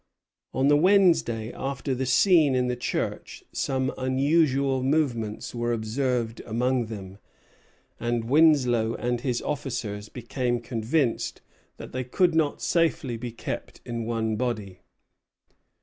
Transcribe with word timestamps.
On 0.51 0.67
the 0.67 0.75
Wednesday 0.75 1.53
after 1.53 1.93
the 1.93 2.07
scene 2.07 2.55
in 2.55 2.65
the 2.65 2.75
church 2.75 3.43
some 3.51 3.93
unusual 3.99 4.81
movements 4.81 5.53
were 5.53 5.71
observed 5.73 6.39
among 6.47 6.87
them, 6.87 7.19
and 7.99 8.23
Winslow 8.25 8.95
and 8.95 9.21
his 9.21 9.43
officers 9.43 10.09
became 10.09 10.59
convinced 10.59 11.41
that 11.77 11.91
they 11.91 12.03
could 12.03 12.33
not 12.33 12.63
safely 12.63 13.15
be 13.15 13.31
kept 13.31 13.79
in 13.85 14.05
one 14.05 14.37
body. 14.37 14.79